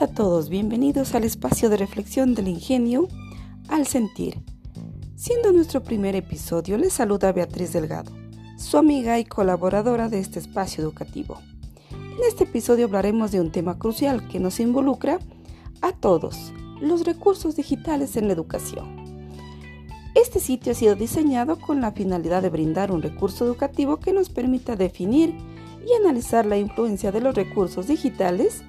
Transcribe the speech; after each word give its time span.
Hola 0.00 0.12
a 0.12 0.14
todos, 0.14 0.48
bienvenidos 0.48 1.14
al 1.14 1.24
espacio 1.24 1.68
de 1.68 1.76
reflexión 1.76 2.34
del 2.34 2.48
ingenio 2.48 3.06
al 3.68 3.86
sentir. 3.86 4.42
Siendo 5.14 5.52
nuestro 5.52 5.82
primer 5.82 6.16
episodio, 6.16 6.78
les 6.78 6.94
saluda 6.94 7.32
Beatriz 7.32 7.74
Delgado, 7.74 8.10
su 8.56 8.78
amiga 8.78 9.18
y 9.18 9.26
colaboradora 9.26 10.08
de 10.08 10.18
este 10.18 10.38
espacio 10.38 10.82
educativo. 10.82 11.38
En 11.90 12.18
este 12.26 12.44
episodio 12.44 12.86
hablaremos 12.86 13.30
de 13.30 13.42
un 13.42 13.52
tema 13.52 13.78
crucial 13.78 14.26
que 14.26 14.40
nos 14.40 14.58
involucra 14.58 15.18
a 15.82 15.92
todos, 15.92 16.54
los 16.80 17.04
recursos 17.04 17.56
digitales 17.56 18.16
en 18.16 18.28
la 18.28 18.32
educación. 18.32 19.28
Este 20.14 20.40
sitio 20.40 20.72
ha 20.72 20.76
sido 20.76 20.94
diseñado 20.94 21.60
con 21.60 21.82
la 21.82 21.92
finalidad 21.92 22.40
de 22.40 22.48
brindar 22.48 22.90
un 22.90 23.02
recurso 23.02 23.44
educativo 23.44 23.98
que 23.98 24.14
nos 24.14 24.30
permita 24.30 24.76
definir 24.76 25.36
y 25.86 25.92
analizar 25.92 26.46
la 26.46 26.56
influencia 26.56 27.12
de 27.12 27.20
los 27.20 27.34
recursos 27.34 27.86
digitales 27.86 28.62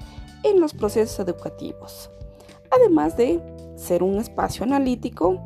en 0.43 0.59
los 0.59 0.73
procesos 0.73 1.19
educativos, 1.19 2.09
además 2.69 3.17
de 3.17 3.41
ser 3.75 4.03
un 4.03 4.17
espacio 4.17 4.63
analítico 4.63 5.39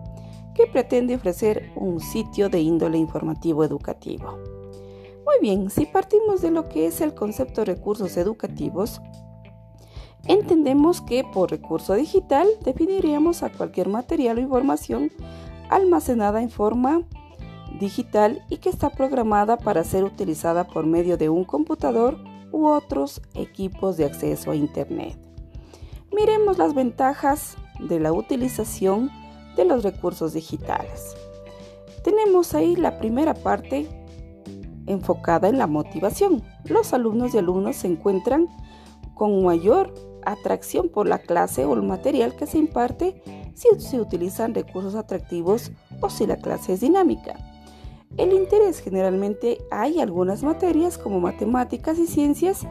que 0.54 0.68
pretende 0.68 1.16
ofrecer 1.16 1.72
un 1.76 2.00
sitio 2.00 2.50
de 2.50 2.62
índole 2.62 2.98
informativo 2.98 3.64
educativo. 3.64 4.38
Muy 5.26 5.36
bien, 5.42 5.70
si 5.70 5.86
partimos 5.86 6.42
de 6.42 6.52
lo 6.52 6.70
que 6.70 6.86
es 6.86 7.02
el 7.02 7.14
concepto 7.14 7.62
de 7.62 7.74
recursos 7.74 8.16
educativos, 8.16 9.02
entendemos 10.28 11.02
que 11.02 11.24
por 11.24 11.52
recurso 11.52 11.94
digital 11.94 12.48
definiríamos 12.64 13.44
a 13.44 13.52
cualquier 13.52 13.90
material 13.90 14.38
o 14.38 14.42
información 14.42 15.12
almacenada 15.70 16.42
en 16.42 16.50
forma 16.50 17.02
digital 17.80 18.44
y 18.50 18.58
que 18.58 18.70
está 18.70 18.90
programada 18.90 19.58
para 19.58 19.84
ser 19.84 20.04
utilizada 20.04 20.66
por 20.66 20.86
medio 20.86 21.18
de 21.18 21.30
un 21.30 21.44
computador 21.44 22.18
u 22.56 22.68
otros 22.68 23.22
equipos 23.34 23.98
de 23.98 24.06
acceso 24.06 24.52
a 24.52 24.56
Internet. 24.56 25.18
Miremos 26.16 26.58
las 26.58 26.74
ventajas 26.74 27.58
de 27.82 28.00
la 28.00 28.14
utilización 28.14 29.12
de 29.58 29.66
los 29.66 29.84
recursos 29.84 30.32
digitales. 30.32 31.16
Tenemos 32.02 32.54
ahí 32.54 32.78
la 32.78 32.98
primera 32.98 33.34
parte 33.34 33.90
enfocada 34.88 35.50
en 35.50 35.58
la 35.58 35.68
motivación. 35.68 36.44
Los 36.64 36.94
alumnos 36.94 37.36
y 37.36 37.40
alumnos 37.40 37.76
se 37.76 37.88
encuentran 37.88 38.48
con 39.16 39.44
mayor 39.44 39.94
atracción 40.26 40.88
por 40.88 41.10
la 41.10 41.20
clase 41.20 41.66
o 41.66 41.74
el 41.74 41.84
material 41.84 42.38
que 42.38 42.48
se 42.48 42.58
imparte 42.58 43.22
si 43.54 43.68
se 43.80 44.00
utilizan 44.00 44.56
recursos 44.56 44.96
atractivos 44.96 45.74
o 46.00 46.10
si 46.10 46.26
la 46.26 46.38
clase 46.38 46.74
es 46.74 46.80
dinámica. 46.80 47.36
El 48.18 48.32
interés 48.32 48.80
generalmente 48.80 49.60
hay 49.72 50.00
algunas 50.00 50.44
materias 50.44 50.98
como 50.98 51.20
matemáticas 51.20 52.00
y 52.00 52.08
ciencias 52.08 52.62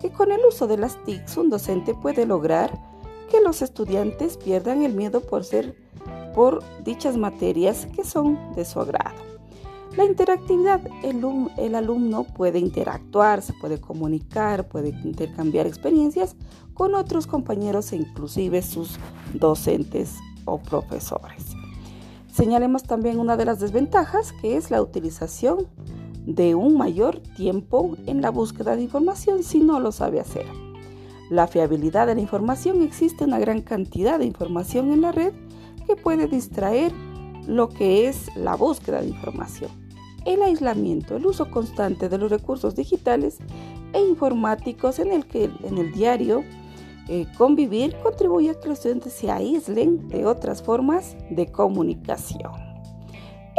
que 0.00 0.10
con 0.10 0.32
el 0.32 0.40
uso 0.46 0.66
de 0.66 0.78
las 0.78 1.02
TICs 1.04 1.36
un 1.36 1.50
docente 1.50 1.94
puede 1.94 2.26
lograr 2.26 2.78
que 3.30 3.40
los 3.40 3.62
estudiantes 3.62 4.36
pierdan 4.36 4.82
el 4.82 4.94
miedo 4.94 5.20
por 5.20 5.44
ser 5.44 5.76
por 6.34 6.62
dichas 6.84 7.16
materias 7.16 7.86
que 7.94 8.04
son 8.04 8.38
de 8.54 8.64
su 8.64 8.80
agrado. 8.80 9.28
La 9.96 10.04
interactividad, 10.04 10.80
el, 11.02 11.24
el 11.56 11.74
alumno 11.74 12.24
puede 12.24 12.60
interactuar, 12.60 13.42
se 13.42 13.52
puede 13.54 13.80
comunicar, 13.80 14.68
puede 14.68 14.90
intercambiar 14.90 15.66
experiencias 15.66 16.36
con 16.74 16.94
otros 16.94 17.26
compañeros 17.26 17.92
e 17.92 17.96
inclusive 17.96 18.62
sus 18.62 18.98
docentes 19.34 20.14
o 20.44 20.58
profesores. 20.58 21.56
Señalemos 22.38 22.84
también 22.84 23.18
una 23.18 23.36
de 23.36 23.44
las 23.44 23.58
desventajas, 23.58 24.32
que 24.32 24.56
es 24.56 24.70
la 24.70 24.80
utilización 24.80 25.66
de 26.24 26.54
un 26.54 26.78
mayor 26.78 27.18
tiempo 27.36 27.96
en 28.06 28.22
la 28.22 28.30
búsqueda 28.30 28.76
de 28.76 28.82
información 28.82 29.42
si 29.42 29.58
no 29.58 29.80
lo 29.80 29.90
sabe 29.90 30.20
hacer. 30.20 30.46
La 31.30 31.48
fiabilidad 31.48 32.06
de 32.06 32.14
la 32.14 32.20
información 32.20 32.82
existe 32.82 33.24
una 33.24 33.40
gran 33.40 33.60
cantidad 33.62 34.20
de 34.20 34.26
información 34.26 34.92
en 34.92 35.00
la 35.00 35.10
red 35.10 35.32
que 35.84 35.96
puede 35.96 36.28
distraer 36.28 36.92
lo 37.48 37.70
que 37.70 38.06
es 38.06 38.28
la 38.36 38.54
búsqueda 38.54 39.00
de 39.00 39.08
información. 39.08 39.72
El 40.24 40.40
aislamiento, 40.42 41.16
el 41.16 41.26
uso 41.26 41.50
constante 41.50 42.08
de 42.08 42.18
los 42.18 42.30
recursos 42.30 42.76
digitales 42.76 43.38
e 43.92 44.00
informáticos 44.00 45.00
en 45.00 45.10
el 45.10 45.26
que 45.26 45.50
en 45.64 45.76
el 45.76 45.92
diario 45.92 46.44
eh, 47.08 47.26
convivir 47.36 47.96
contribuye 48.02 48.50
a 48.50 48.60
que 48.60 48.68
los 48.68 48.78
estudiantes 48.78 49.14
se 49.14 49.30
aíslen 49.30 50.08
de 50.08 50.26
otras 50.26 50.62
formas 50.62 51.16
de 51.30 51.50
comunicación. 51.50 52.52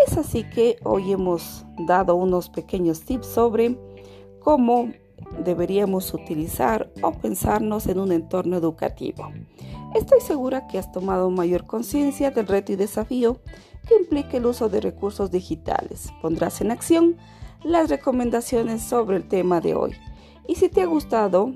Es 0.06 0.18
así 0.18 0.44
que 0.44 0.78
hoy 0.84 1.12
hemos 1.12 1.66
dado 1.80 2.16
unos 2.16 2.50
pequeños 2.50 3.02
tips 3.02 3.28
sobre 3.28 3.78
cómo 4.40 4.92
deberíamos 5.44 6.14
utilizar 6.14 6.92
o 7.02 7.12
pensarnos 7.12 7.88
en 7.88 8.00
un 8.00 8.12
entorno 8.12 8.56
educativo. 8.58 9.32
Estoy 9.96 10.22
segura 10.22 10.68
que 10.68 10.78
has 10.78 10.92
tomado 10.92 11.30
mayor 11.30 11.66
conciencia 11.66 12.32
del 12.32 12.48
reto 12.48 12.72
y 12.72 12.76
desafío 12.76 13.42
que 13.88 13.96
implica 13.96 14.38
el 14.38 14.46
uso 14.46 14.70
de 14.70 14.82
recursos 14.82 15.32
digitales. 15.32 16.14
Pondrás 16.22 16.62
en 16.62 16.72
acción 16.72 17.18
las 17.64 17.90
recomendaciones 17.90 18.84
sobre 18.84 19.18
el 19.18 19.28
tema 19.28 19.60
de 19.60 19.74
hoy. 19.74 19.96
Y 20.48 20.56
si 20.56 20.70
te 20.70 20.82
ha 20.82 20.86
gustado 20.86 21.52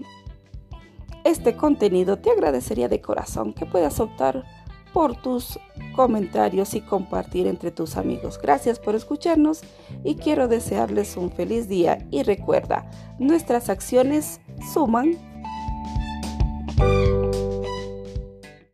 este 1.23 1.55
contenido, 1.55 2.17
te 2.17 2.31
agradecería 2.31 2.89
de 2.89 3.01
corazón 3.01 3.53
que 3.53 3.65
puedas 3.65 3.99
optar 3.99 4.43
por 4.93 5.15
tus 5.15 5.59
comentarios 5.95 6.75
y 6.75 6.81
compartir 6.81 7.47
entre 7.47 7.71
tus 7.71 7.97
amigos. 7.97 8.39
Gracias 8.41 8.79
por 8.79 8.95
escucharnos 8.95 9.61
y 10.03 10.15
quiero 10.15 10.47
desearles 10.47 11.17
un 11.17 11.31
feliz 11.31 11.67
día 11.67 12.05
y 12.11 12.23
recuerda, 12.23 12.89
nuestras 13.17 13.69
acciones 13.69 14.39
suman 14.73 15.17